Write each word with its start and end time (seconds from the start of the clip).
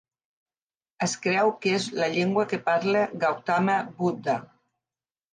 Es 1.07 1.11
creu 1.25 1.51
que 1.65 1.73
és 1.79 1.85
la 1.99 2.07
llengua 2.15 2.45
que 2.53 2.59
parla 2.69 3.03
Gautama 3.25 3.75
Buddha. 4.01 4.39